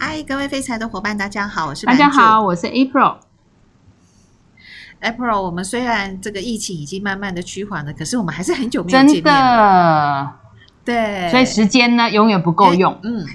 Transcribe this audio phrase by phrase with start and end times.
[0.00, 3.16] 嗨，各位飞财的伙伴，大家好，我是大家好，我是 April。
[5.00, 10.36] April，我们虽然这个疫情已经慢慢的趋缓了，可是我们还是很久没有见面了。
[10.84, 12.96] 真的，对，所以时间呢永远不够用。
[13.02, 13.26] 嗯。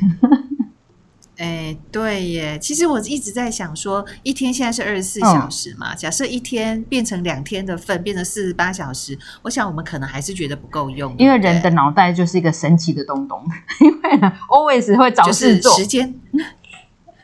[1.44, 2.58] 哎，对耶！
[2.58, 11.14] 其实我一直在想说，一天现在是二十四小时嘛，嗯、假设一天变成两天的份，变成四十八小时，我想我们可能还是觉得不够用。
[11.18, 13.44] 因为人的脑袋就是一个神奇的东东，
[13.82, 15.76] 因为呢，always 会找事做。
[15.76, 16.16] 时间。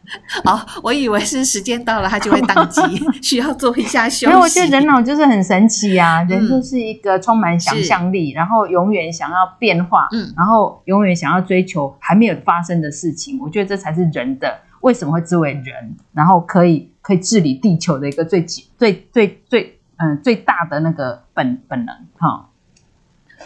[0.45, 2.81] 哦，我以为是时间到了，它就会当机，
[3.21, 4.25] 需要做一下休息。
[4.25, 13.39] 因为我觉得人脑就是很神奇啊，人就是一个充满想象力，然后永远想要变化，嗯，然后永远想要追求还没有发生的事情。
[13.39, 22.48] 我觉得这才是人的为什么会作为人，然后可以可以治理地球的一个最最最最嗯最大的那个本本能哈。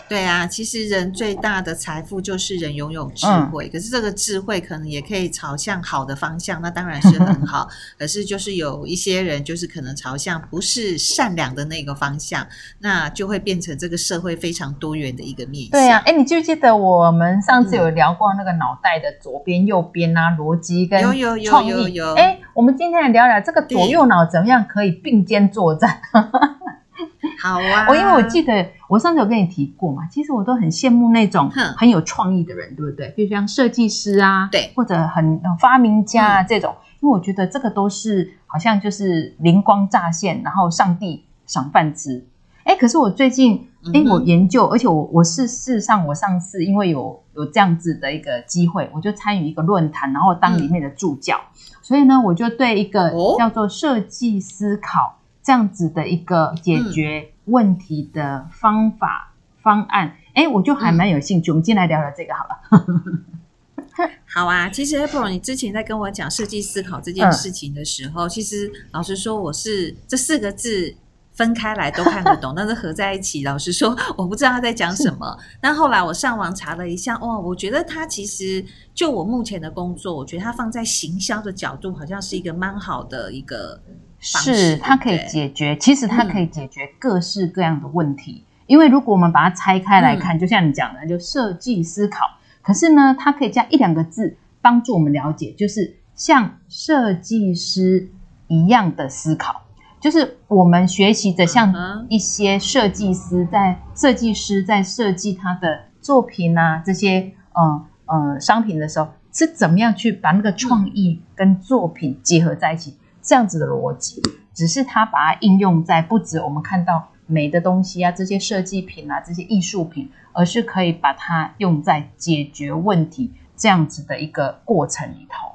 [0.09, 7.67] 对啊，其实人最大的财富就是人拥有智慧，嗯、可是这个智慧可能也可以朝向好的方向，那当然是很 好。
[7.97, 12.45] 可是就是有一些人就是可能朝向不是善良的那个方向，
[12.80, 15.71] 那就会变成这个社会非常多元的一个面向。
[15.71, 21.02] 对啊，哎，你记不记得我们上次有聊过那个脑袋的左边、右边啊，逻辑跟？
[21.02, 22.14] 有有有有有。
[22.16, 26.02] 哎，我们今天来聊聊这个左右脑怎么样可以并肩作战。
[27.41, 33.09] 好啊，我因为我记得我上次有跟你提过嘛，其实我都很羡慕那种很有创意的人，哼对不对？
[33.16, 42.25] 比如像设计师啊，对，或者很发明家啊这种，嗯、因为我觉得这个都是好像就是灵光乍现，然后上帝赏饭吃。
[42.64, 57.25] 哎，可是我最近哎，我研究，嗯、而且我我是事实上我上次因为有有这样子的一个机会，我就参与一个论坛，然后当里面的助教，嗯、所以呢，我就对一个叫做设计思考这样子的一个解决。
[57.27, 61.52] 嗯问题的方法方案，哎，我就还蛮有兴趣。
[61.52, 64.08] 嗯、我们今天来聊聊这个好了。
[64.25, 70.95] 好啊，其实 April，你之前在跟我讲设计思考这件事情的时候，嗯、其实老实说，我是这四个字
[71.33, 75.37] 分开来都看得懂， 但是合在一起，老实说，我不知道他在讲什么。
[75.43, 83.83] 是但后来我上网查了一下，哇，我觉得他其实就我目前的工作，我觉得他放在行销的角度，好像是一个蛮好的一个。
[84.23, 88.45] 是，它可以解决，其实它可以解决各式各样的问题。
[88.45, 92.26] 嗯、因为如果我们把它拆开来看，嗯、就像你讲的，就设计思考。
[92.61, 98.10] 可是呢，它可以加一两个字，帮助我们了解，就是像设计师
[98.48, 99.61] 一样的思考。
[100.00, 112.98] 就是我们学习的，像一些设计师在设计师在设计他的作品啊，这些呃呃商品的时候，是怎么样去把那个创意跟作品结合在一起。
[113.23, 114.22] 嗯这样子的逻辑，
[114.54, 125.48] 只是他把它应用在不止我们看到美的东西啊，这些设计品啊，这些艺术品，而是可以把它用在解决问题这样子的一个过程里头。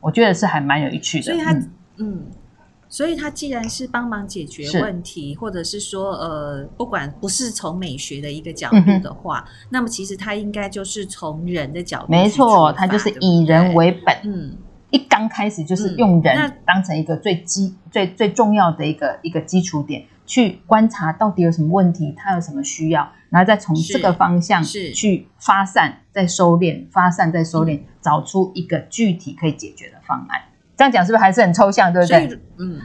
[0.00, 1.24] 我觉得是还蛮有趣的。
[1.26, 2.26] 所以它，嗯，嗯，
[2.88, 14.56] 所以它既然是帮忙解决问题，或者是说，呃，不管不是从美学的一个角度的话，嗯、那么其实它应该就是从人的角度，没错，它就是以人为本，嗯。
[15.16, 30.38] 一刚开始就是用人当成一个最基、嗯、最最重要的一个一个基础点，去观察到底有什么问题，他有什么需要，然后再从这个方向去发散，再收敛，发散再收敛，嗯、找出一个具体可以解决的方案。
[30.76, 32.38] 这样讲是不是还是很抽象，对不对？
[32.58, 32.82] 嗯，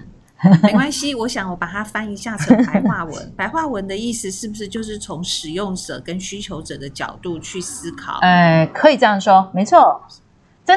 [0.63, 3.31] 没关系， 我想我把它翻译一下成白话文。
[3.35, 8.19] 白话文的意思是不是就是从使用者跟需求者的角度去思考？
[8.21, 10.01] 呃，可以这样说，没错。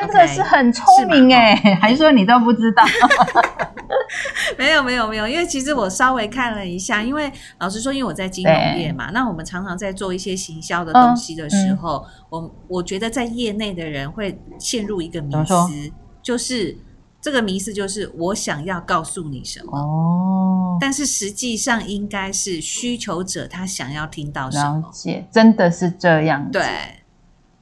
[0.00, 2.82] 真的是很聪明哎还是说你都不知道？
[4.58, 16.76] 没有没有没有，因为其实我稍微看了一下，因为老实说，因为我在金融业嘛，那我们常常在做一些行销的东西的时候，嗯、我我觉得在业内的人会陷入一个迷思，就是
[17.20, 24.90] 这个迷思就是我想要告诉你什么哦，但是实际上应该是需求者他想要听到什么，
[25.32, 26.62] 真的是这样，对。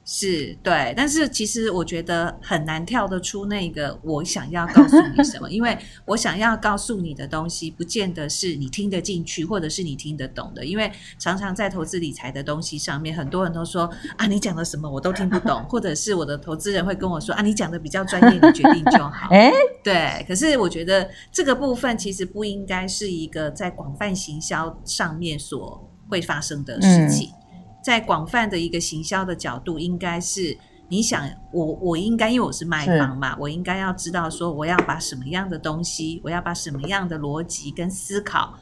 [0.05, 10.65] 是对，但是其实我觉得很难跳得出那个我想要告诉你什么， 因为我想要告诉你的东西，不见得是你听得进去，或者是你听得懂的。
[10.65, 19.29] 因为常常在投资理财的东西上面，很多人都说啊，你讲的什么我都听不懂，或者是我的投资人会跟我说啊，你讲的比较专业，你决定就好。
[19.31, 19.51] 哎，
[19.83, 20.25] 对。
[20.27, 27.29] 可是我觉得这个部分其实不应该是一个在广泛行销上面所会发生的事情。
[27.29, 27.42] 嗯
[27.83, 30.57] 在广泛的一个行销的角度，应该是
[30.87, 31.21] 你想
[31.51, 38.53] 我，我应该因为我是卖方嘛，我应该要知道说，我要把什么样的东西，我要把什么样的逻辑跟思考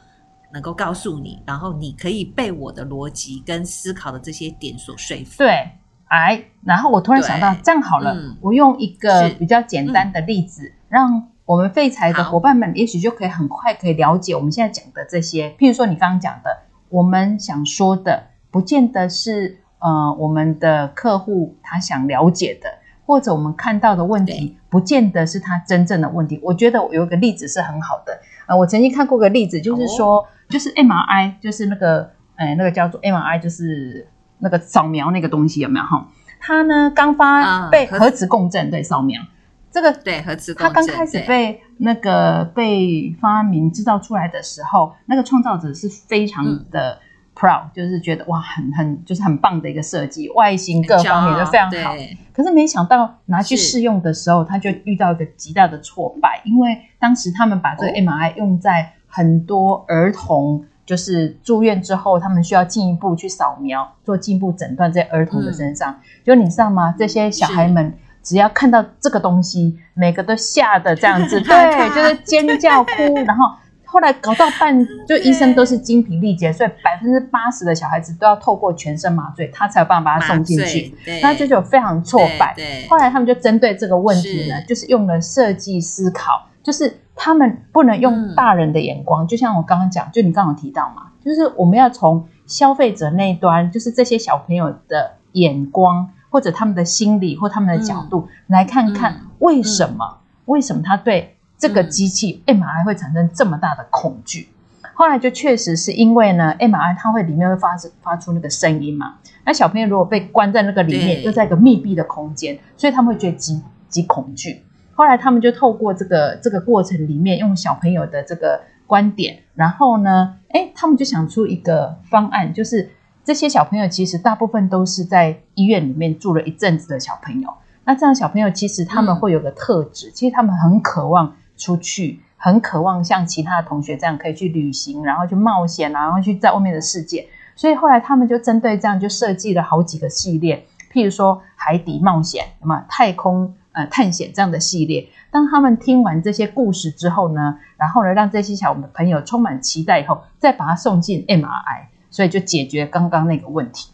[0.52, 5.38] 能够告诉你，然后你可以被我的逻辑跟思考的这些点所说服。
[5.38, 5.70] 对
[6.08, 6.44] 哎。
[6.64, 15.50] 然后我突然想到，这样好了，嗯、我用一个比较简单的例子，嗯、让我们废柴的伙伴们也许就可以很快可以了解我们现在讲的这些。
[15.58, 22.68] 譬如说你刚刚讲的，我们想说的，不见得是呃我们的客户他想了解的，
[23.04, 26.38] 或者我们看到的问题，不见得是他真正的问题。
[26.44, 34.06] 我觉得我有一个例子是很好的，呃，我曾经看过个例子，就是说，哦、就是 MRI，就是那个，呃，那个叫做 MRI，就是
[34.38, 35.84] 那个扫描那个东西有没有？
[35.86, 36.06] 哈？
[36.38, 39.22] 他呢刚发被核磁共振对扫描，
[39.70, 46.98] 这个对核磁共振，他刚开始被那个被发明制造出来的时候，那个创造者是非常的
[47.42, 51.96] proud，就是觉得哇很很就是很棒的一个设计，外形各方面都非常好。
[52.32, 60.64] 可是没想到拿去试用的时候，他就遇到一个极大的挫败，因为当时他们把这个 MRI 用在很多儿童。
[60.84, 65.92] 就是住院之后，他们需要进一步去扫描，做进一步诊断，在儿童的身上。
[65.92, 66.92] 嗯、就你知道吗？
[66.98, 73.14] 这些小孩们只要看到这个东西，每个都吓得这样子， 对，就是尖叫哭。
[73.24, 73.46] 然后
[73.92, 80.94] 后来搞到半，就医生都是精疲力竭，所以百分之八十的小孩子都要透过全身麻醉，他才有办法把他送进去。
[81.22, 82.56] 那这就非常挫败。
[82.88, 86.98] 后来他们就针对这个问题呢，是就是用了设计思考，就是。
[87.14, 104.48] 他们不能用大人的眼光，嗯、就像我刚刚讲，就你刚刚提到嘛，就是我们要从消费者那一端，就是这些小朋友的眼光，或者他们的心理或他们的角度，嗯、来看看为什么，嗯、为什么他对这个机器 MRI 会产生这么大的恐惧？
[104.82, 109.14] 嗯、后来就确实是因为呢，MRI 它会里面会发发出那个声音嘛，
[109.46, 114.64] 那小朋友如果被关在那个里面，对又在一个密闭的空间，所以他们会觉得极极恐惧。
[114.94, 122.90] 后来他们就透过这个这个过程里面，用小朋友的这个观点，然后呢，哎，他们就想出一个方案，就是
[123.22, 127.48] 这些小朋友其实大部分都是在医院里面住了一阵子的小朋友。
[127.84, 137.28] 那这样小朋友其实他们会有个特质，嗯、其实他们很渴望出去，很渴望像其他的同学这样可以去旅行，然后去冒险，然后去在外面的世界。
[137.56, 143.54] 所以后来他们就针对这样就设计了好几个系列，譬如说海底冒险，什么太空。
[143.74, 153.88] 呃，探险这样的系列，当他们听完这些故事之后呢，然后呢，让这些小朋友充满期待以后，再把他送进 MRI，所以就解决刚刚那个问题。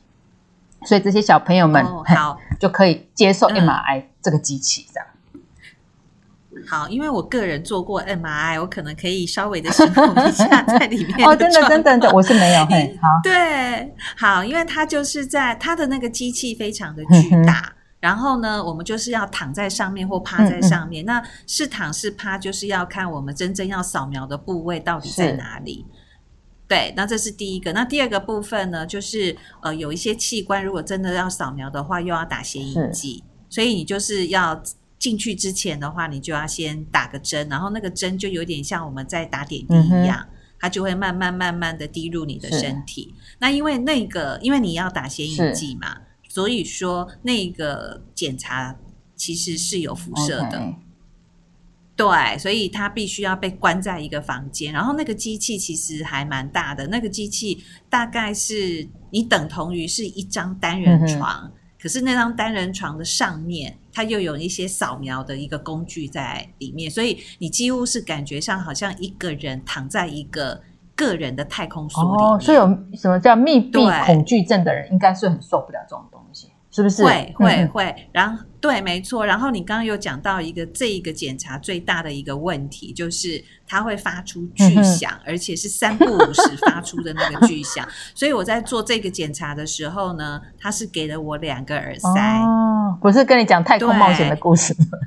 [0.82, 5.06] 所以这些小朋友们、哦、好 就可以接受 MRI、嗯、这个机器，这样。
[6.66, 11.28] 好，因为我个人做过 MRI，我可能可以稍微的形容一下 在里面。
[11.28, 12.66] 哦，真的，真的，真的，我是没有。
[12.66, 17.72] 嘿， 好，对，好，因为它就是在它的那个机器非常的巨大。
[17.72, 21.04] 嗯然后呢，我们就是要躺在上面或趴在上面。
[21.04, 25.84] 嗯嗯，那是躺是趴，就是要看我们真正要扫描的部位到底在哪里。
[25.90, 25.98] 是
[26.68, 27.72] 对，那这是第一个。
[27.72, 34.62] 那第二个部分呢，就是呃，有一些器官如果真的要扫描的话，又要打显影剂，所以你就是要
[35.08, 43.14] 进去之前的话，你就要先打个针，然后那个针就有点像我们在打点滴一样，嗯、它就会慢慢慢慢的滴入你的身体。
[43.38, 45.96] 那因为那个，因为你要打显影剂嘛。
[46.28, 48.76] 所以说，那个检查
[49.16, 50.74] 其实是有辐射的，Okay.
[51.96, 54.70] 对，所以它必须要被关在一个房间。
[54.70, 70.60] 然后那个机器其实还蛮大的，那个机器大概是你等同于是一张单人床，可是那张单人床的上面，它又有一些扫描的一个工具在里面，所以你几乎是感觉上好像一个人躺在一个
[70.96, 72.28] 个人的太空梭里面。
[72.30, 76.48] 哦，所以有什么叫密闭恐惧症的人，应该是很受不了这种东西。
[76.70, 78.08] 是不是会会会？
[78.12, 79.24] 然后对，没错。
[79.24, 87.88] 然后你刚刚有讲到一个这一个检查最大的一个问题，就是它会发出巨响，而且是三不五时发出的那个巨响。
[88.14, 92.38] 所以我在做这个检查的时候呢，他是给了我两个耳塞。
[92.42, 94.98] 哦，不是跟你讲太空冒险的故事吗？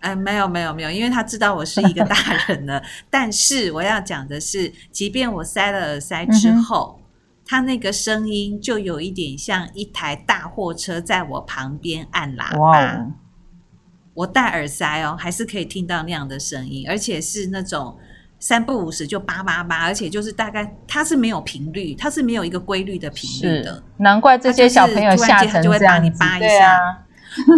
[0.00, 2.16] 哎， 没有没有没有，因为他知道我是一个大
[2.46, 2.82] 人了。
[3.10, 6.98] 但是我要讲的是，即便我塞了耳塞之后。
[7.50, 12.58] 他那个声音就有一点像一台大货车在我旁边按喇叭。
[12.58, 13.06] 哇
[14.12, 17.96] 我戴耳塞哦，还是可以听到那样的声音，而且是那种
[18.40, 23.80] 三不五时就叭叭叭，而且就是大概它是没有频率，它是没有一个规律的频率的。
[23.98, 27.04] 难怪这些小朋友吓成这样子，就会把你叭一下。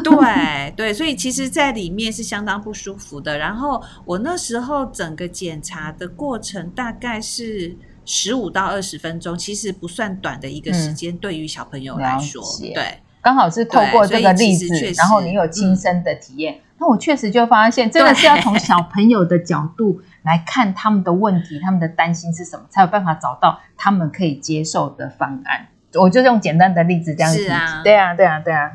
[0.05, 3.39] 对对，所以其实，在里面是相当不舒服的。
[3.39, 7.77] 然后我那时候整个检查的过程大概是。
[8.13, 25.69] 十五到二十分钟，其实不算短的一个时间，对于小朋友来说，嗯、对，刚好是透过这个例子，然后你有亲身的体验，嗯、那我确实就发现，真的是要从小朋友的角度来看他们的问题，他们的担心是什么，才有办法找到他们可以接受的方案。
[25.95, 27.45] 我就用简单的例子这样子。
[27.45, 28.73] 是啊，对啊，对啊，对啊。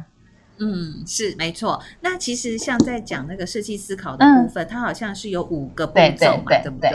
[0.59, 1.83] 嗯，是没错。
[1.99, 6.91] 那其实像在讲那个设计思考的部分，嗯、它好像是有五个步骤嘛，对，对，对，对不对？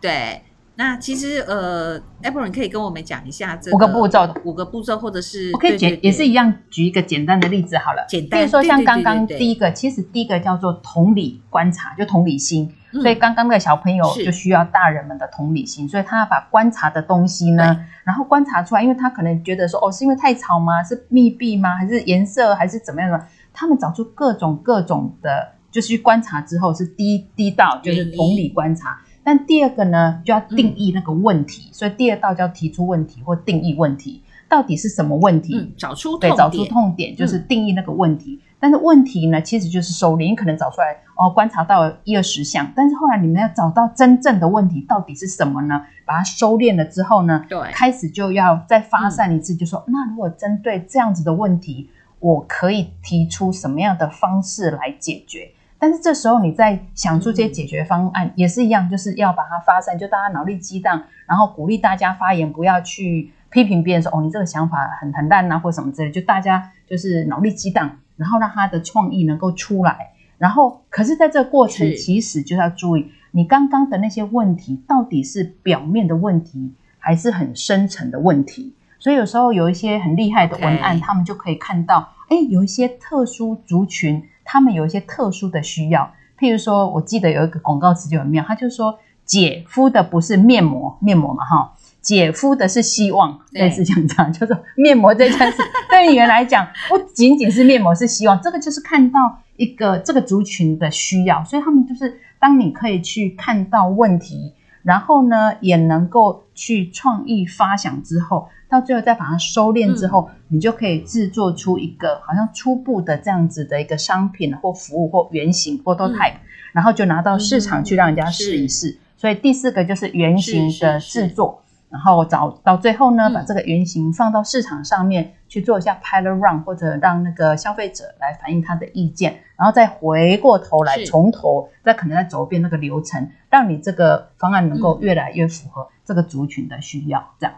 [0.00, 0.42] 对。
[0.80, 8.02] 那其实呃，April 你可以跟我们讲一下这五个步骤，五个步骤，或者是我可以简也是一样，举一个简单的例子好了。
[8.08, 12.72] 简单，比如说像刚刚第一个，其实第一个叫做同理观察，就同理心。
[12.94, 20.82] 嗯、所以刚刚那个小朋友就需要大人们的同理心，所以他要把观察的东西呢，然后观察出来，因为他可能觉得说，哦，是因为太吵吗？
[20.82, 21.76] 是密闭吗？
[21.76, 22.54] 还是颜色？
[22.54, 23.26] 还是怎么样的？
[23.52, 28.98] 他们找出各种各种的，就是去观察之后是第一第一道，就是同理观察。
[29.22, 35.56] 但第二个呢，就要定义那个问题，嗯、所以第二道就要提出问题或定义问题，到底是什么问题？
[35.56, 38.40] 嗯、找出痛对，找出痛点就是定义那个问题。
[38.40, 45.82] 嗯、但是问题呢，其实就是收敛，你可能找出来哦，观察到一二十项，但是后来你们要找到真正的问题到底是什么呢？
[46.06, 55.50] 把它收敛了之后呢，对，开始就要再发散一次，就说、嗯、那如果针对这样子的问题，我可以提出什么样的方式来解决？
[55.80, 70.10] 但是这时候你在想出这些解决方案，也是一样，就是要把它发散，就大家脑力激荡，然后鼓励大家发言，不要去批评别人说哦，你这个想法很很烂啊，或什么之类，就大家就是脑力激荡，然后让他的创意能够出来。
[70.36, 78.74] 然后，可是在这个过程，其实就要注意你刚刚的那些问题到底是表面的问题，还是很深层的问题。
[78.98, 84.22] 所以有时候有一些很厉害的文案，他们就可以看到，哎，有一些特殊族群。
[84.52, 98.40] 他们有一些特殊的需要，譬如说，我记得有一个广告词就很妙，他就说：“姐敷的不是面膜，面膜嘛，哈，姐敷的是希望。”类似这样，就是面膜这件事 对女人来讲，不仅仅是面膜，是希望。
[98.42, 104.52] 这个就是看到一个这个族群的需要，所以他们就是当你可以去看到问题，
[104.82, 108.48] 然后呢，也能够去创意发想之后。
[108.68, 116.40] 到最后再把它收敛之后，嗯、你就可以制作出一个好像初步的这样子的一个商品或服务或原型 prototype，、嗯、
[116.72, 118.90] 然后就拿到市场去让人家试一试。
[118.90, 121.59] 嗯、所以第四个就是原型的制作，
[121.90, 137.54] 然后找到最后呢，把这个原型放到市场上面去做一下 pilot run，或者让那个消费者来反映他的意见，然后再回过头来从头再可能再走一遍那个流程，让你这个方案能够越来越符合这个族群的需要，这样。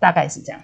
[0.00, 0.58] 大概是这样，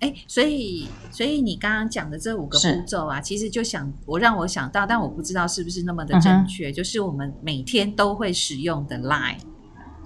[0.00, 9.38] 哎，所以，所以你刚刚讲的这五个步骤啊，其实就想我让我想到，但我不知道是不是那么的正确，嗯、就是我们每天都会使用的 Line。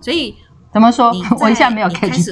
[0.00, 0.36] 所以
[0.76, 1.10] 怎么说？
[1.40, 2.30] 我一下没有开始，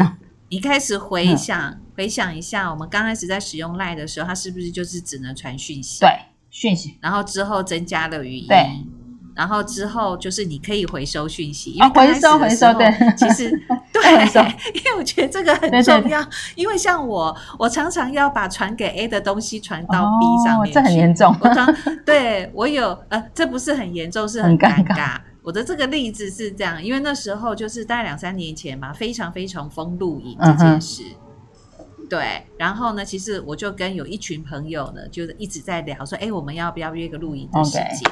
[0.51, 6.01] 你开始回想，嗯、回想一下，我们刚开始在使用 Line 的时候，它是不是就是只能传讯息？
[6.01, 6.11] 对，
[6.51, 6.99] 讯息。
[7.01, 8.47] 然后之后增加了语音。
[8.47, 8.67] 对。
[9.35, 12.87] 然后之后就是你可以回收讯息，因为回收 回收对，
[13.17, 13.51] 其实
[13.91, 14.03] 对，
[14.75, 16.23] 因为我觉得这个很重要，
[16.55, 21.35] 因为像我，我常常要把传给 A 的东西传到 B 上面，这很严重。
[21.41, 21.67] 我常
[22.05, 25.19] 对我有呃，这不是很严重，是很尴尬。
[25.45, 31.03] 我的这个例子是这样，因为那时候就是大概两三年前嘛，非常非常疯露营这件事。
[32.09, 38.11] 对，然后呢，其实我就跟有一群朋友呢，就是一直在聊说，哎，我们要不要约个露营的时间？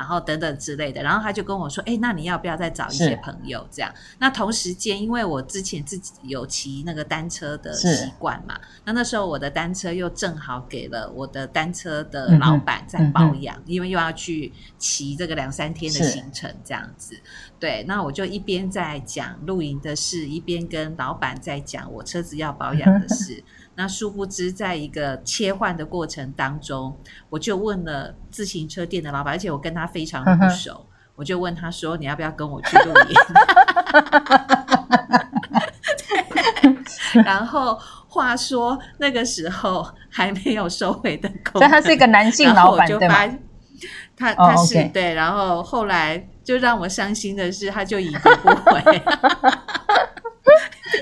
[0.00, 3.68] 然后等等之类的，然后他就跟我说：“哎，那你要不要再找一些朋友？
[3.70, 17.20] 这样，那同时间，因为我之前自己有骑那个单车的习惯嘛，那那时候我的单车又正好给了我的单车的老板在保养，因为又要去骑这个两三天的行程，这样子。
[17.58, 23.44] 对，那我就一边在讲露营的事，一边跟老板在讲我车子要保养的事。”
[23.80, 26.94] 那殊不知，在一个切换的过程当中，
[27.30, 33.16] 我就问了自行车店的老板，而且我跟他非常不熟，呵呵我就问他说：“你要不要跟我去露营？”
[37.24, 37.74] 然后
[38.06, 43.16] 话说那个时候还没有收回的所以他是一个男性老板，对吗？
[44.14, 44.92] 他他是、oh.
[44.92, 49.02] 对，然后后来就让我伤心的是，他就已读不回。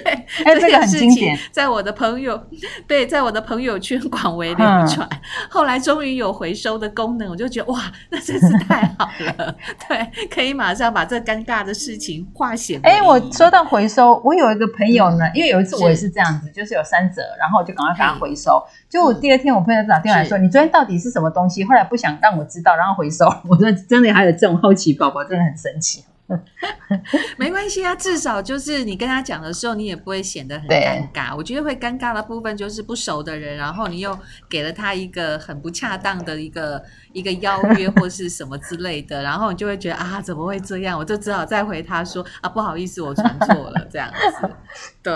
[0.04, 2.40] 哎，这个很经典，在我的朋友
[2.86, 5.08] 对，在我的朋友圈广为流传。
[5.10, 5.18] 嗯、
[5.50, 9.54] 后来终于有回收的功能，我就觉得哇，那真是太好了。
[9.88, 12.80] 对，可以马上把这尴尬的事情化险。
[12.82, 18.62] 哎，我说到回收，我有一个朋友呢，嗯、因为有一次我也是这样子，是就是有三折，然后我就赶快给他回收。
[18.88, 23.26] 就我第二天，我朋友打电话来说：“你昨天到底是什么东西？”后来不想让我知道，然后回收。
[23.48, 26.04] 我说：“真的还有这种好奇宝宝，真的很神奇。”
[27.38, 31.34] 没关系啊，至少就是你跟他讲的时候，你也不会显得很尴尬。
[31.34, 34.16] 我觉得会尴尬的部分就是不熟的人，然后你又
[34.48, 36.82] 给了他一个很不恰当的一个
[37.12, 40.98] 一个邀约或是什么之类的，然后你就会觉得啊，怎么会这样？
[40.98, 44.50] 我就只好再回他说啊，不好意思，我传错了这样子。
[45.02, 45.14] 对，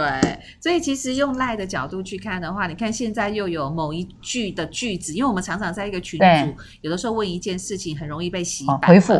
[0.60, 9.12] 所以其实用赖的角度去看的话，你看现在又有某一句的句子，因为我们常常在一个群组，有的时候问一件事情，很容易被洗版回复。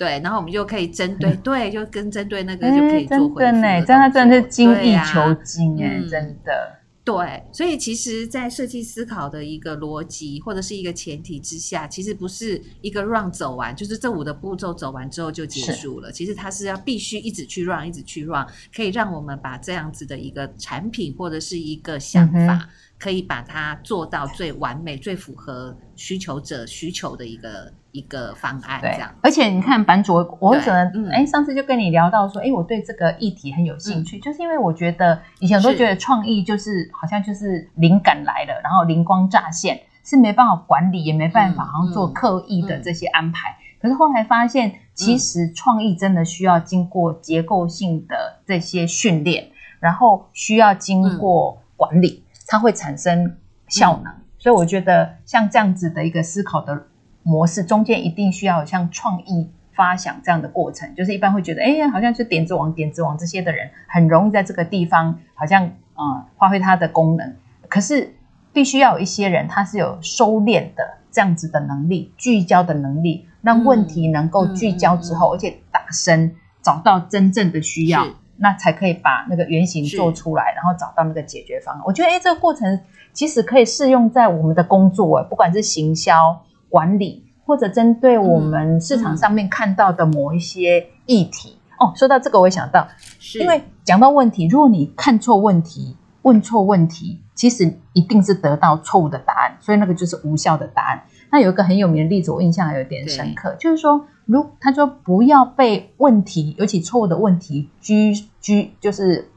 [0.00, 3.38] 对，然后我们就可以针对，嗯、对，就跟针对那个就可以做回复。
[3.38, 6.80] 真的，真的，真的是精益求精哎，嗯、真的。
[7.04, 16.10] 对，所以其实，在设计思考的一个逻辑或者是一个前提之下，其实不是一个 run 走完，就是这五的步骤走完之后就结束了。
[16.10, 22.54] 其实它是要必须一直去 run，一直去 run，可以让我们把这样子的一个产品或者是一个想法。
[22.54, 22.68] 嗯
[23.00, 29.10] 可以把它做到最完美、最符合需求者需求的一个一个方案，这样。
[29.22, 43.48] 而且你看版主，我可能哎，上次就跟你聊到说，哎，我对这个议题很有兴趣，嗯、就是因为我觉得以前都觉得创意就是好像就是灵感来了，然后灵光乍现，是没办法管理，也没办法好像做刻意的这些安排。
[43.48, 52.24] 嗯嗯、可是后来发现，其实创意真的需要经过结构性的这些训练，然后需要经过管理。
[52.50, 53.36] 嗯它会产生
[53.68, 56.86] 效能，嗯、所以我觉得像这样子的一个思考的
[57.22, 60.92] 模式，中间一定需要有像创意发想这样的过程。
[60.96, 65.64] 就是一般会觉得，哎呀，好像是点子王、点子王这些的人，很容易在这个地方好像
[65.94, 67.36] 啊、呃、发挥它的功能。
[67.68, 68.12] 可是
[68.52, 78.04] 必须要有一些人，他是有收敛的这样子的能力、聚焦的能力，让问题能够聚焦之后，嗯、而且打深，找到真正的需要。
[78.40, 81.82] 那才可以把那个原型做出来，然后找到那个解决方案。
[81.84, 82.80] 我觉得，哎，这个过程
[83.12, 91.50] 其实可以适用在我们的工作，不管是行销管理，或者针对我们市场上面看到的某一些议题。
[91.50, 92.86] 嗯嗯、哦，说到这个，我也想到，
[93.18, 101.02] 是因为讲到问题，如果你看错问题，问错问题，其实一定是得到错误的答案，所以那个就是无效的答案。
[101.32, 109.28] 那有一个很有名的例子，我印象还有点深刻，就是说，如他说不要被问题，尤其错误的问题拘拘，就是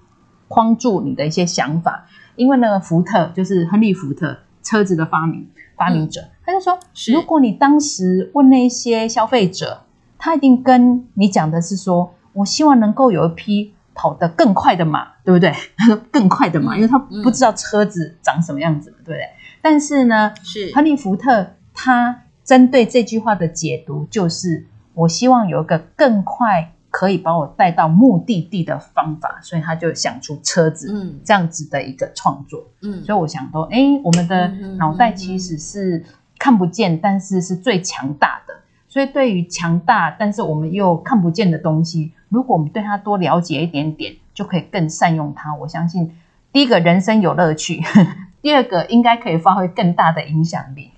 [0.47, 2.05] 框住你的一些想法。
[2.35, 6.79] 因为那个福特，就是亨利·福特车子的发明发明者，嗯、他就说，
[7.13, 9.81] 如果你当时问那些消费者，
[10.17, 15.51] 他一定跟你讲的是说，我希望能够有一匹跑得更快的马，对不对？
[15.77, 19.19] 他 说更快的马，嗯、因为他不知道车子长什么样子，对不对？
[19.61, 21.47] 但是呢，是亨利·福特。
[21.75, 36.05] 他针对这句话的解读就是：我希望有一个更快可以把我带到目的地的方法，所以他就想出车子，嗯，这样子的一个创作，嗯，所以我想说，哎，我们的脑袋其实是
[36.37, 38.53] 看不见，但是是最强大的。
[38.87, 45.55] 所以对于强大但是我们又看不见的东西，如果我们对它多了解一点点，就可以更善用它。
[45.55, 46.15] 我相信，
[46.51, 47.81] 第一个人生有乐趣，
[48.43, 50.91] 第二个应该可以发挥更大的影响力。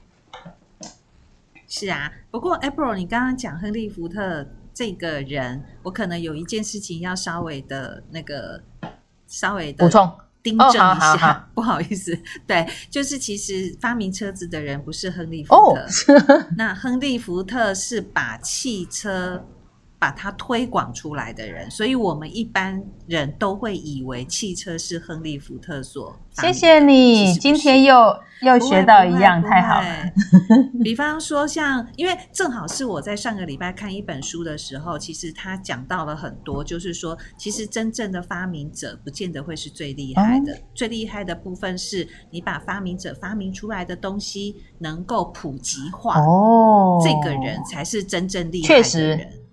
[1.78, 8.64] 是啊，不过 April，你刚刚讲亨利·福特这个人，我可能有一件事情要稍微的那个
[9.28, 10.10] 稍微的补充
[10.42, 19.46] 订正一下，哦、好好好 不好意思，对，就是其实发明车子的人不是亨利·福特，哦、 那亨利·福特是把汽车。
[20.06, 26.16] 把它推广出来的人，所以我们一般人都会以为汽车是亨利·福特所。
[26.34, 29.88] 谢谢你，今天又又学到一样，太好了。
[30.84, 49.45] 比方说像，像因为正好是我在上个礼拜看一本书的时候，其实他讲到了很多，就是说，其实真正的发明者不见得会是最厉害的，嗯、最厉害的部分是你把发明者发明出来的东西能够普及化，哦，这个人才是真正厉害的人。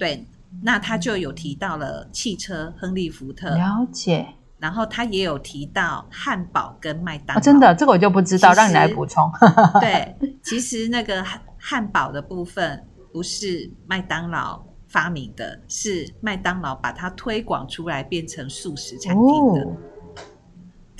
[0.00, 0.26] 对，
[0.62, 3.50] 那他就有提到了汽车，亨利·福特。
[3.50, 4.26] 了解。
[4.58, 7.40] 然后他也有提到汉堡跟麦当劳。
[7.40, 9.30] 哦，真的，这个我就不知道，实让你来补充。
[9.80, 11.22] 对，其实那个
[11.58, 12.82] 汉堡的部分
[13.12, 19.62] 不是麦当劳发明的，是麦当劳把它推广出来变成素食餐厅的。
[19.62, 19.76] 哦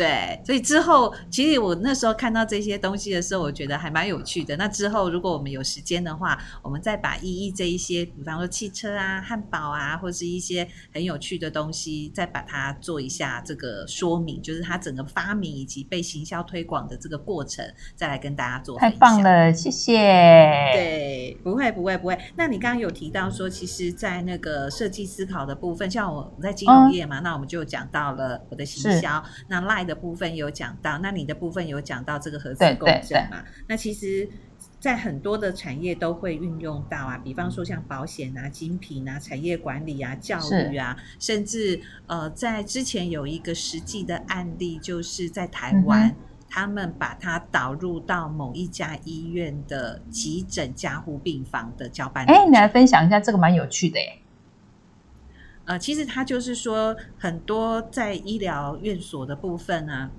[0.01, 4.57] 对，所以之后其实我那时候看到这些东西的时候，我觉得还蛮有趣的。
[4.57, 17.63] 那之后如果我们有时间的话，我们再把意义这一些，比方说汽车啊、汉堡啊，或是一些很有趣的东西，再把它做一下这个说明，就是它整个发明以及被行销推广的这个过程，
[17.95, 18.79] 再来跟大家做。
[18.79, 19.93] 太棒了，谢谢。
[20.73, 21.10] 对，
[21.42, 22.18] 不会不会不会。
[22.37, 33.44] 那你刚刚有提到说，其实，在那个设计思考的部分，像我在金融业嘛，嗯、那我们就讲到了我的行销，那 Line 的部分有讲到，那你的部分有讲到这个核磁共振嘛？
[33.68, 34.29] 那其实
[34.79, 46.16] 在很多的产业都会运用到啊，比方说像保险啊、精品啊、产业管理啊、教育啊，甚至呃，在之前有一个实际的案例，就是在台湾，嗯、
[46.51, 52.27] 他们把它导入到某一家医院的急诊加护病房的交班。
[52.27, 54.19] 哎，你来分享一下，这个蛮有趣的耶。
[55.65, 60.11] 呃，其实他就是说，很多在医疗院所的部分呢、啊。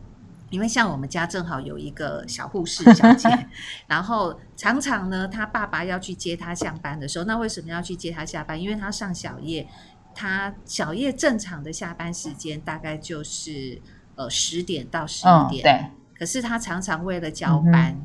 [0.50, 3.30] 因为像我们家正好有一个小护士小姐，
[3.88, 8.62] 然后常常呢，她爸爸要去接她下班的时候，那为什么要去接她下班？
[8.62, 9.66] 因为她上小夜，
[10.14, 13.82] 她小夜正常的下班时间大概就是
[14.16, 16.01] 呃十点到十一点，对。
[16.22, 18.00] 可是他常常为了交班，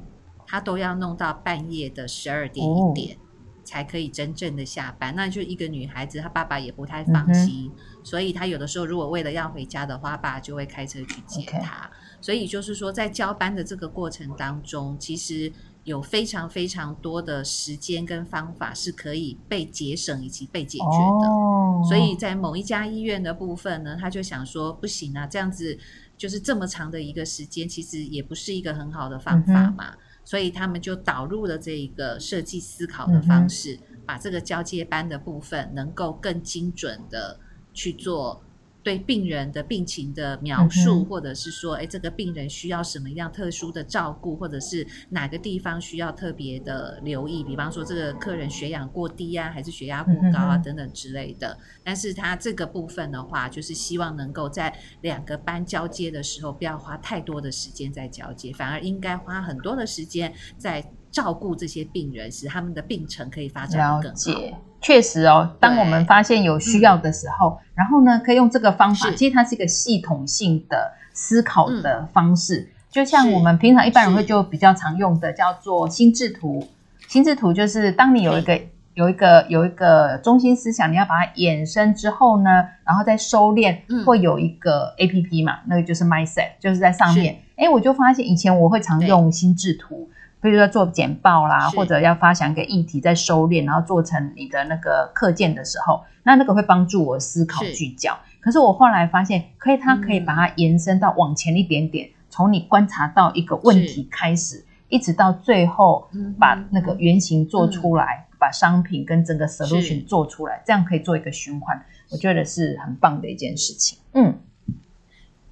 [0.47, 3.19] 他都要弄到半夜的十二点一点
[3.63, 5.15] 才可以真正的下班。
[5.15, 7.71] 那就一个女孩子，她爸爸也不太放心，
[8.03, 11.91] 所以她有的时候如果为了要回家的话，爸就会开车去接她。
[12.23, 15.53] 所以就是说，在交班的这个过程当中，其实
[15.85, 21.29] 有非常非常多的时间跟方法是可以被节省以及被解决的。
[21.29, 21.83] 哦。
[21.87, 25.79] 所以在某一家医院的部分呢，他就想说，不行啊，这样子
[26.17, 29.91] 就是这么长的一个时间，其实也不是一个很好的方法嘛。
[29.91, 29.99] 嗯。
[30.25, 34.01] 所以他们就导入了这一个设计思考的方式，嗯。
[34.07, 37.39] 把这个交接班的部分能够更精准的
[37.73, 38.43] 去做。
[38.87, 51.59] 对病人的病情的描述，或者是说，哎，这个病人需要什么样特殊的照顾，或者是哪个地方需要特别的留意，比方说这个客人血氧过低啊，还是血压过高啊，等等之类的。
[51.83, 60.93] 但是他这个部分的话，就是希望能够在两个班交接的时候，不要花太多的时间在交接，反而应该花很多的时间在。
[61.17, 64.03] 照顾这些病人，使他们的病程可以发展更好。
[64.03, 65.51] 了解，确实哦。
[65.59, 69.11] 当我们发现有需要的时候，然后呢，可以用这个方法。
[69.13, 76.63] 其实它是一个系统性的思考的方式，嗯、就像我们平常一般人会就比较常用的，叫做心智图。
[77.09, 78.61] 心智图就是当你有一个
[78.93, 82.51] 有一个有一个中心思想，你要把它衍生之后呢，
[82.85, 87.41] 然后再收敛，会有一个 APP 嘛，那个就是 Mindset，就是在上面。
[87.57, 90.11] 哎，我就发现以前我会常用心智图。
[90.41, 98.17] 比如说做简报啦，或者要发想一个议题，再收敛，然后做成你的那个课件的时候，那那个会帮助我思考聚焦。
[98.41, 111.81] 可是我后来发现，可以，它可以把它延伸到往前一点点，从、嗯、你观察到一个问题开始，一直到最后把那个原型做出来，嗯、把商品跟整个 solution 做出来，这样可以做一个循环。
[112.11, 113.99] 我觉得是很棒的一件事情。
[114.13, 114.39] 嗯。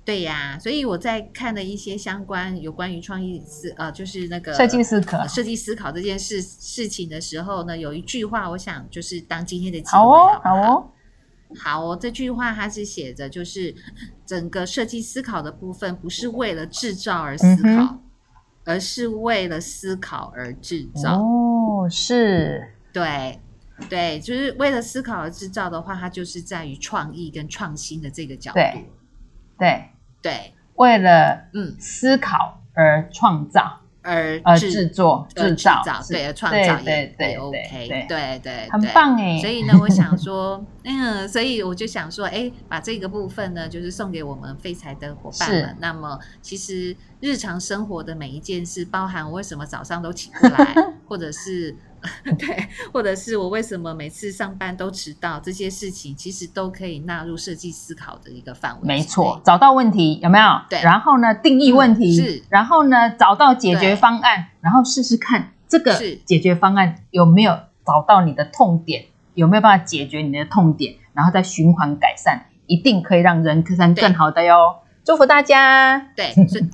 [0.05, 10.91] 对呀，所以我在看了一些相关有关于创意思呃，就是那个设计思考、设计思考这件事事情的时候呢，有一句话，我想就是当今天的好哦，好哦，
[11.59, 11.99] 好哦。
[11.99, 13.75] 这句话它是写着，就是
[14.27, 18.01] 整个设计思考的部分不是为了制造而思考，嗯、
[18.65, 21.19] 而是为了思考而制造。
[21.19, 23.41] 哦，是，对，
[23.89, 28.85] 对，就是为了思考而制造的话，它就是在于创意跟创新的这个角度，对。
[29.57, 29.89] 对
[30.25, 39.39] 对，为了嗯思考而创造，而而制作制造，对，而创造对对 OK，对对对，很棒哎。
[39.39, 45.77] 所以呢，我想说，嗯，所以我就想说，哎，把这个部分呢，就是送给我们废材的伙伴们。
[45.79, 50.75] 那么，其实日常生活的每一件事，包含我为什么早上都起不来，
[51.07, 51.77] 或者是。
[52.39, 58.87] 对，或者是我为什么每次上班都迟到，这些事情其实都可以纳入设计思考的一个范围。
[58.87, 60.45] 没错，找到问题有没有？
[60.69, 74.77] 对，然后呢，定义问题，嗯、是，然后呢，找到解决方案，然后试试看这个解决方案有没有找到你的痛点，有没有办法解决你的痛点，然后再循环改善，一定可以让人生更好的哟。
[75.05, 75.99] 祝福大家。
[76.17, 76.33] 对。
[76.49, 76.65] 是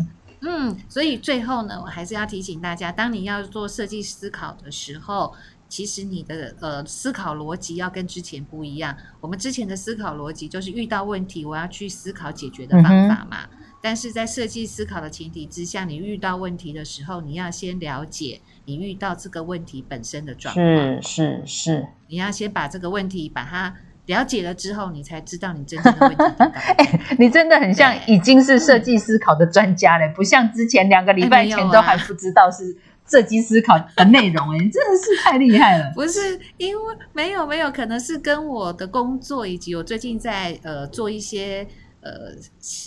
[0.43, 5.35] 嗯，所以最后呢，我还是要提醒大家，当你要做设计思考的时候，
[5.69, 8.97] 其实你的呃思考逻辑要跟之前不一样。
[9.21, 13.45] 我们之前的思考逻辑就是遇到问题，我要去思考解决的方法嘛。
[13.53, 20.67] 嗯、但是在设计思考的前提之下，你遇到问题的时候，你要先了解你遇到这个问题本身的状况。
[20.67, 23.77] 是是是，你要先把这个问题把它。
[24.11, 26.45] 了解了之后，你才知道你真正的问题。
[26.77, 32.77] 欸， 你真的很像已经是设计思考的专家了，不像之前两个礼拜前都还不知道是
[33.09, 34.51] 设计思考的内容。
[34.51, 35.93] 哎，你 真的是太厉害了。
[35.95, 41.67] 不是因为没有没有，可能是跟我的工作以及我最近在呃做一些
[42.01, 42.33] 呃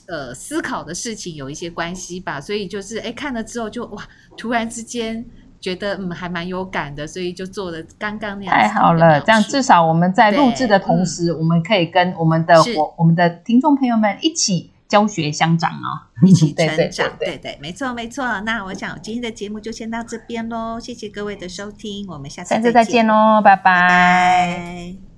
[0.07, 2.41] 呃思考的事情有一些关系吧。
[2.41, 5.25] 所以就是哎看了之后就哇，突然之间。
[5.63, 8.54] 觉得嗯还蛮有感的，所以就做了刚刚那样。
[8.54, 15.88] 太好了，这样至少我们在录制的同时，我们可以跟我们的我我们的听众朋友们一起教学相长哦，
[16.28, 16.76] 一起 成长。
[16.76, 18.41] 对对对，对，对对，没错没错。
[18.41, 23.63] 那我想今天的节目就先到这边喽，谢谢各位的收听，我们下次再见，下次再见喽，拜拜。
[23.63, 25.12] 拜拜。